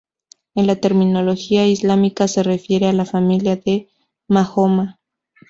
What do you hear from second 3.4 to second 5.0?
de Mahoma.